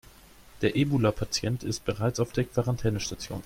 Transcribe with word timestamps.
Der 0.63 0.75
Ebola-Patient 0.75 1.61
ist 1.63 1.85
bereits 1.85 2.19
auf 2.19 2.31
der 2.31 2.45
Quarantänestation. 2.45 3.39